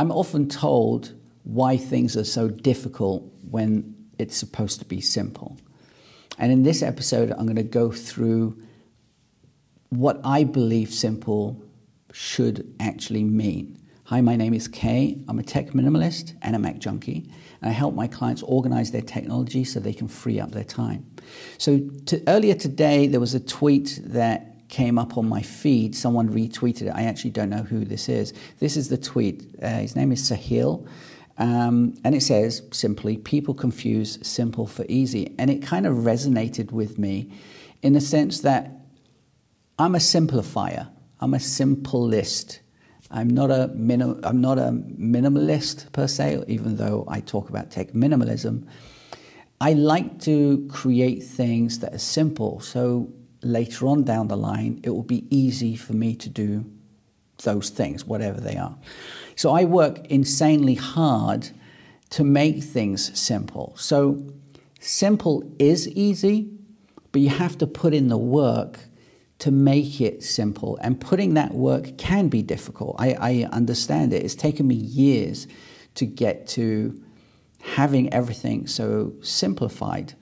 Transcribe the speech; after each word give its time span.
I'm 0.00 0.10
often 0.10 0.48
told 0.48 1.12
why 1.42 1.76
things 1.76 2.16
are 2.16 2.24
so 2.24 2.48
difficult 2.48 3.30
when 3.50 3.94
it's 4.18 4.34
supposed 4.34 4.78
to 4.78 4.86
be 4.86 5.02
simple. 5.02 5.58
And 6.38 6.50
in 6.50 6.62
this 6.62 6.82
episode, 6.82 7.30
I'm 7.32 7.44
going 7.44 7.56
to 7.56 7.62
go 7.62 7.92
through 7.92 8.56
what 9.90 10.18
I 10.24 10.44
believe 10.44 10.90
simple 10.90 11.62
should 12.14 12.74
actually 12.80 13.24
mean. 13.24 13.76
Hi, 14.04 14.22
my 14.22 14.36
name 14.36 14.54
is 14.54 14.68
Kay. 14.68 15.22
I'm 15.28 15.38
a 15.38 15.42
tech 15.42 15.72
minimalist 15.72 16.34
and 16.40 16.56
a 16.56 16.58
Mac 16.58 16.78
junkie, 16.78 17.30
and 17.60 17.68
I 17.68 17.74
help 17.74 17.94
my 17.94 18.06
clients 18.06 18.42
organize 18.42 18.92
their 18.92 19.02
technology 19.02 19.64
so 19.64 19.80
they 19.80 19.92
can 19.92 20.08
free 20.08 20.40
up 20.40 20.52
their 20.52 20.64
time. 20.64 21.14
So, 21.58 21.78
to, 22.06 22.22
earlier 22.26 22.54
today, 22.54 23.06
there 23.06 23.20
was 23.20 23.34
a 23.34 23.40
tweet 23.40 24.00
that 24.02 24.49
came 24.70 24.98
up 24.98 25.18
on 25.18 25.28
my 25.28 25.42
feed. 25.42 25.94
Someone 25.94 26.28
retweeted 26.28 26.82
it. 26.82 26.92
I 26.94 27.02
actually 27.02 27.30
don't 27.30 27.50
know 27.50 27.62
who 27.62 27.84
this 27.84 28.08
is. 28.08 28.32
This 28.60 28.76
is 28.76 28.88
the 28.88 28.96
tweet. 28.96 29.54
Uh, 29.62 29.80
his 29.80 29.96
name 29.96 30.12
is 30.12 30.30
Sahil. 30.30 30.86
Um, 31.38 31.94
and 32.04 32.14
it 32.14 32.22
says 32.22 32.62
simply, 32.70 33.16
people 33.16 33.54
confuse 33.54 34.18
simple 34.26 34.66
for 34.66 34.84
easy. 34.88 35.34
And 35.38 35.50
it 35.50 35.62
kind 35.62 35.86
of 35.86 35.98
resonated 35.98 36.70
with 36.70 36.98
me 36.98 37.30
in 37.82 37.94
the 37.94 38.00
sense 38.00 38.40
that 38.40 38.70
I'm 39.78 39.94
a 39.94 39.98
simplifier, 39.98 40.88
I'm 41.20 41.34
a 41.34 41.38
simplist. 41.38 42.60
I'm 43.12 43.28
not 43.28 43.50
a 43.50 43.68
minim- 43.74 44.20
I'm 44.22 44.40
not 44.40 44.58
a 44.58 44.70
minimalist 44.70 45.90
per 45.92 46.06
se, 46.06 46.44
even 46.46 46.76
though 46.76 47.04
I 47.08 47.20
talk 47.20 47.48
about 47.48 47.70
tech 47.70 47.92
minimalism. 47.92 48.66
I 49.60 49.72
like 49.72 50.20
to 50.20 50.68
create 50.70 51.24
things 51.24 51.80
that 51.80 51.92
are 51.92 51.98
simple, 51.98 52.60
so 52.60 53.12
later 53.42 53.86
on 53.86 54.04
down 54.04 54.28
the 54.28 54.36
line, 54.36 54.80
it 54.82 54.90
will 54.90 55.02
be 55.02 55.26
easy 55.30 55.76
for 55.76 55.92
me 55.92 56.14
to 56.16 56.28
do 56.28 56.64
those 57.42 57.70
things, 57.70 58.04
whatever 58.04 58.40
they 58.40 58.56
are. 58.56 58.76
So 59.36 59.52
I 59.52 59.64
work 59.64 60.06
insanely 60.06 60.74
hard 60.74 61.50
to 62.10 62.24
make 62.24 62.62
things 62.62 63.18
simple. 63.18 63.74
So 63.76 64.22
simple 64.80 65.50
is 65.58 65.88
easy, 65.88 66.50
but 67.12 67.22
you 67.22 67.30
have 67.30 67.56
to 67.58 67.66
put 67.66 67.94
in 67.94 68.08
the 68.08 68.18
work 68.18 68.78
to 69.38 69.50
make 69.50 70.00
it 70.00 70.22
simple. 70.22 70.78
And 70.82 71.00
putting 71.00 71.34
that 71.34 71.54
work 71.54 71.96
can 71.96 72.28
be 72.28 72.42
difficult. 72.42 72.96
I, 72.98 73.14
I 73.14 73.48
understand 73.52 74.12
it. 74.12 74.22
It's 74.22 74.34
taken 74.34 74.66
me 74.66 74.74
years 74.74 75.46
to 75.94 76.04
get 76.04 76.46
to 76.48 77.02
having 77.62 78.12
everything 78.12 78.66
so 78.66 79.14
simplified. 79.22 80.14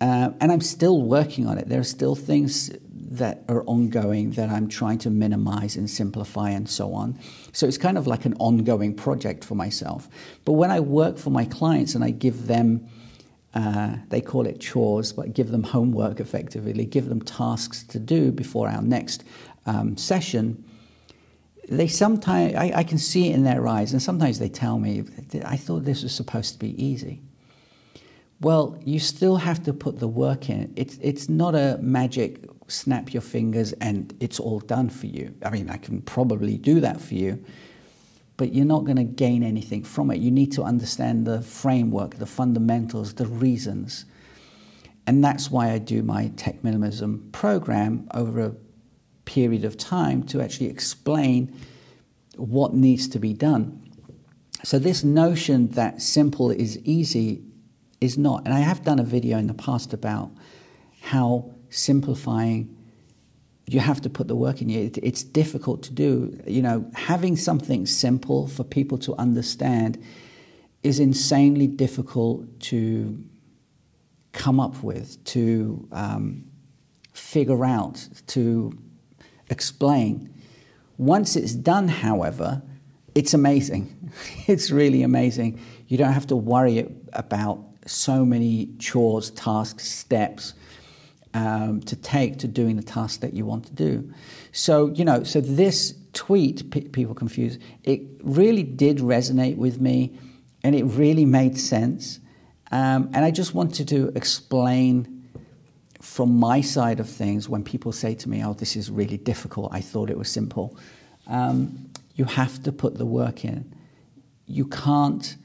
Uh, 0.00 0.30
and 0.40 0.50
I'm 0.50 0.62
still 0.62 1.02
working 1.02 1.46
on 1.46 1.58
it. 1.58 1.68
There 1.68 1.80
are 1.80 1.84
still 1.84 2.14
things 2.14 2.70
that 3.10 3.42
are 3.48 3.64
ongoing 3.64 4.30
that 4.32 4.48
I'm 4.48 4.68
trying 4.68 4.98
to 4.98 5.10
minimize 5.10 5.76
and 5.76 5.90
simplify 5.90 6.50
and 6.50 6.68
so 6.68 6.94
on. 6.94 7.18
So 7.52 7.66
it's 7.66 7.76
kind 7.76 7.98
of 7.98 8.06
like 8.06 8.24
an 8.24 8.34
ongoing 8.38 8.94
project 8.94 9.44
for 9.44 9.56
myself. 9.56 10.08
But 10.44 10.52
when 10.52 10.70
I 10.70 10.80
work 10.80 11.18
for 11.18 11.30
my 11.30 11.44
clients 11.44 11.94
and 11.94 12.04
I 12.04 12.10
give 12.10 12.46
them, 12.46 12.88
uh, 13.52 13.96
they 14.08 14.20
call 14.20 14.46
it 14.46 14.60
chores, 14.60 15.12
but 15.12 15.34
give 15.34 15.50
them 15.50 15.64
homework 15.64 16.20
effectively, 16.20 16.86
give 16.86 17.08
them 17.08 17.20
tasks 17.20 17.82
to 17.84 17.98
do 17.98 18.30
before 18.30 18.68
our 18.68 18.80
next 18.80 19.24
um, 19.66 19.96
session, 19.96 20.64
they 21.68 21.88
sometimes, 21.88 22.54
I, 22.54 22.72
I 22.76 22.84
can 22.84 22.98
see 22.98 23.30
it 23.30 23.34
in 23.34 23.44
their 23.44 23.66
eyes, 23.66 23.92
and 23.92 24.02
sometimes 24.02 24.38
they 24.38 24.48
tell 24.48 24.78
me, 24.78 25.04
I 25.44 25.56
thought 25.56 25.84
this 25.84 26.02
was 26.02 26.14
supposed 26.14 26.54
to 26.54 26.58
be 26.58 26.80
easy. 26.82 27.22
Well, 28.40 28.78
you 28.84 28.98
still 28.98 29.36
have 29.36 29.62
to 29.64 29.74
put 29.74 29.98
the 29.98 30.08
work 30.08 30.48
in. 30.48 30.72
It's, 30.74 30.98
it's 31.02 31.28
not 31.28 31.54
a 31.54 31.78
magic 31.82 32.48
snap 32.68 33.12
your 33.12 33.20
fingers 33.20 33.72
and 33.74 34.14
it's 34.20 34.40
all 34.40 34.60
done 34.60 34.88
for 34.88 35.06
you. 35.06 35.34
I 35.44 35.50
mean, 35.50 35.68
I 35.68 35.76
can 35.76 36.00
probably 36.02 36.56
do 36.56 36.80
that 36.80 37.00
for 37.00 37.14
you, 37.14 37.44
but 38.38 38.54
you're 38.54 38.64
not 38.64 38.84
going 38.84 38.96
to 38.96 39.04
gain 39.04 39.42
anything 39.42 39.84
from 39.84 40.10
it. 40.10 40.20
You 40.20 40.30
need 40.30 40.52
to 40.52 40.62
understand 40.62 41.26
the 41.26 41.42
framework, 41.42 42.16
the 42.16 42.26
fundamentals, 42.26 43.14
the 43.14 43.26
reasons. 43.26 44.06
And 45.06 45.22
that's 45.22 45.50
why 45.50 45.72
I 45.72 45.78
do 45.78 46.02
my 46.02 46.28
tech 46.36 46.62
minimalism 46.62 47.32
program 47.32 48.08
over 48.14 48.40
a 48.40 48.54
period 49.26 49.64
of 49.64 49.76
time 49.76 50.22
to 50.24 50.40
actually 50.40 50.68
explain 50.68 51.54
what 52.36 52.72
needs 52.72 53.06
to 53.08 53.18
be 53.18 53.34
done. 53.34 53.86
So, 54.62 54.78
this 54.78 55.02
notion 55.02 55.68
that 55.70 56.02
simple 56.02 56.50
is 56.50 56.78
easy 56.80 57.42
is 58.00 58.16
not. 58.16 58.44
And 58.44 58.54
I 58.54 58.60
have 58.60 58.84
done 58.84 58.98
a 58.98 59.04
video 59.04 59.38
in 59.38 59.46
the 59.46 59.54
past 59.54 59.92
about 59.92 60.30
how 61.00 61.54
simplifying 61.68 62.76
you 63.66 63.78
have 63.78 64.00
to 64.00 64.10
put 64.10 64.26
the 64.26 64.34
work 64.34 64.60
in 64.60 64.68
you. 64.68 64.90
it's 64.96 65.22
difficult 65.22 65.82
to 65.84 65.92
do. 65.92 66.36
You 66.46 66.62
know, 66.62 66.90
having 66.94 67.36
something 67.36 67.86
simple 67.86 68.48
for 68.48 68.64
people 68.64 68.98
to 68.98 69.14
understand 69.14 70.02
is 70.82 70.98
insanely 70.98 71.68
difficult 71.68 72.60
to 72.60 73.22
come 74.32 74.58
up 74.58 74.82
with, 74.82 75.22
to 75.24 75.86
um, 75.92 76.44
figure 77.12 77.64
out, 77.64 78.08
to 78.28 78.72
explain. 79.50 80.34
Once 80.98 81.36
it's 81.36 81.52
done, 81.52 81.86
however, 81.86 82.62
it's 83.14 83.34
amazing. 83.34 84.12
it's 84.46 84.70
really 84.70 85.02
amazing. 85.02 85.60
You 85.86 85.96
don't 85.96 86.12
have 86.12 86.26
to 86.28 86.36
worry 86.36 86.88
about 87.12 87.64
so 87.90 88.24
many 88.24 88.70
chores, 88.78 89.30
tasks, 89.30 89.88
steps 89.88 90.54
um, 91.34 91.80
to 91.80 91.96
take 91.96 92.38
to 92.38 92.48
doing 92.48 92.76
the 92.76 92.82
task 92.82 93.20
that 93.20 93.34
you 93.34 93.44
want 93.44 93.66
to 93.66 93.72
do. 93.72 94.12
So, 94.52 94.88
you 94.88 95.04
know, 95.04 95.22
so 95.24 95.40
this 95.40 95.94
tweet, 96.12 96.70
p- 96.70 96.88
people 96.88 97.14
confuse, 97.14 97.58
it 97.84 98.02
really 98.22 98.62
did 98.62 98.98
resonate 98.98 99.56
with 99.56 99.80
me 99.80 100.18
and 100.62 100.74
it 100.74 100.84
really 100.84 101.24
made 101.24 101.58
sense. 101.58 102.20
Um, 102.72 103.10
and 103.12 103.24
I 103.24 103.30
just 103.30 103.54
wanted 103.54 103.88
to 103.88 104.12
explain 104.14 105.28
from 106.00 106.38
my 106.38 106.60
side 106.60 107.00
of 107.00 107.08
things 107.08 107.48
when 107.48 107.62
people 107.62 107.92
say 107.92 108.14
to 108.14 108.28
me, 108.28 108.44
oh, 108.44 108.54
this 108.54 108.76
is 108.76 108.90
really 108.90 109.18
difficult, 109.18 109.72
I 109.72 109.80
thought 109.80 110.10
it 110.10 110.18
was 110.18 110.28
simple. 110.28 110.76
Um, 111.26 111.90
you 112.14 112.24
have 112.24 112.62
to 112.64 112.72
put 112.72 112.98
the 112.98 113.06
work 113.06 113.44
in. 113.44 113.74
You 114.46 114.66
can't 114.66 115.36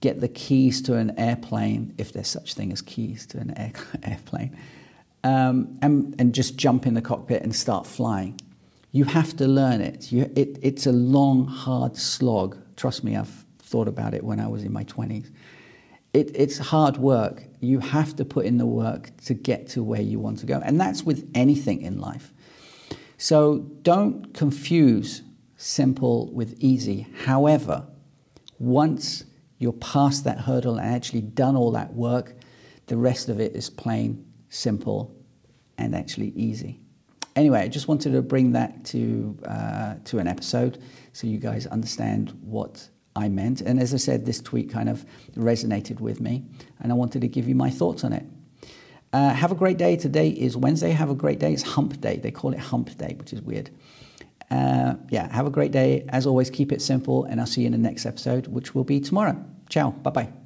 get 0.00 0.20
the 0.20 0.28
keys 0.28 0.80
to 0.82 0.96
an 0.96 1.18
airplane, 1.18 1.94
if 1.98 2.12
there's 2.12 2.28
such 2.28 2.54
thing 2.54 2.72
as 2.72 2.82
keys 2.82 3.26
to 3.26 3.38
an 3.38 3.50
air, 3.56 3.72
airplane, 4.02 4.56
um, 5.24 5.78
and, 5.82 6.14
and 6.18 6.34
just 6.34 6.56
jump 6.56 6.86
in 6.86 6.94
the 6.94 7.02
cockpit 7.02 7.42
and 7.42 7.54
start 7.54 7.86
flying. 7.86 8.40
You 8.92 9.04
have 9.04 9.36
to 9.36 9.46
learn 9.46 9.80
it. 9.80 10.10
You, 10.10 10.30
it. 10.34 10.58
It's 10.62 10.86
a 10.86 10.92
long, 10.92 11.46
hard 11.46 11.96
slog. 11.96 12.56
Trust 12.76 13.04
me, 13.04 13.16
I've 13.16 13.44
thought 13.58 13.86
about 13.86 14.14
it 14.14 14.24
when 14.24 14.40
I 14.40 14.48
was 14.48 14.64
in 14.64 14.72
my 14.72 14.84
20s. 14.84 15.30
It, 16.12 16.32
it's 16.34 16.58
hard 16.58 16.96
work. 16.96 17.44
You 17.60 17.78
have 17.78 18.16
to 18.16 18.24
put 18.24 18.46
in 18.46 18.58
the 18.58 18.66
work 18.66 19.10
to 19.26 19.34
get 19.34 19.68
to 19.68 19.82
where 19.84 20.00
you 20.00 20.18
want 20.18 20.38
to 20.40 20.46
go. 20.46 20.60
And 20.64 20.80
that's 20.80 21.04
with 21.04 21.30
anything 21.34 21.82
in 21.82 22.00
life. 22.00 22.32
So 23.16 23.58
don't 23.82 24.34
confuse 24.34 25.22
simple 25.56 26.32
with 26.32 26.56
easy. 26.58 27.06
However, 27.24 27.86
once 28.58 29.24
you're 29.60 29.74
past 29.74 30.24
that 30.24 30.40
hurdle 30.40 30.78
and 30.78 30.92
actually 30.92 31.20
done 31.20 31.54
all 31.54 31.70
that 31.72 31.92
work, 31.92 32.34
the 32.86 32.96
rest 32.96 33.28
of 33.28 33.38
it 33.38 33.54
is 33.54 33.70
plain, 33.70 34.26
simple, 34.48 35.14
and 35.78 35.94
actually 35.94 36.32
easy. 36.34 36.80
Anyway, 37.36 37.60
I 37.60 37.68
just 37.68 37.86
wanted 37.86 38.12
to 38.12 38.22
bring 38.22 38.52
that 38.52 38.84
to, 38.86 39.38
uh, 39.46 39.94
to 40.06 40.18
an 40.18 40.26
episode 40.26 40.82
so 41.12 41.26
you 41.26 41.38
guys 41.38 41.66
understand 41.66 42.36
what 42.40 42.88
I 43.14 43.28
meant. 43.28 43.60
And 43.60 43.78
as 43.78 43.92
I 43.94 43.98
said, 43.98 44.24
this 44.24 44.40
tweet 44.40 44.70
kind 44.70 44.88
of 44.88 45.04
resonated 45.36 46.00
with 46.00 46.20
me, 46.20 46.44
and 46.80 46.90
I 46.90 46.94
wanted 46.94 47.20
to 47.20 47.28
give 47.28 47.46
you 47.46 47.54
my 47.54 47.70
thoughts 47.70 48.02
on 48.02 48.12
it. 48.14 48.24
Uh, 49.12 49.30
have 49.30 49.52
a 49.52 49.56
great 49.56 49.76
day. 49.76 49.96
Today 49.96 50.30
is 50.30 50.56
Wednesday. 50.56 50.90
Have 50.92 51.10
a 51.10 51.14
great 51.14 51.38
day. 51.38 51.52
It's 51.52 51.62
hump 51.62 52.00
day. 52.00 52.16
They 52.16 52.30
call 52.30 52.52
it 52.52 52.60
hump 52.60 52.96
day, 52.96 53.14
which 53.18 53.32
is 53.32 53.42
weird. 53.42 53.70
Uh, 54.50 54.94
yeah, 55.10 55.32
have 55.32 55.46
a 55.46 55.50
great 55.50 55.72
day. 55.72 56.04
As 56.08 56.26
always, 56.26 56.50
keep 56.50 56.72
it 56.72 56.82
simple, 56.82 57.24
and 57.24 57.40
I'll 57.40 57.46
see 57.46 57.62
you 57.62 57.66
in 57.66 57.72
the 57.72 57.78
next 57.78 58.06
episode, 58.06 58.48
which 58.48 58.74
will 58.74 58.84
be 58.84 59.00
tomorrow. 59.00 59.36
Ciao. 59.68 59.90
Bye 59.90 60.10
bye. 60.10 60.39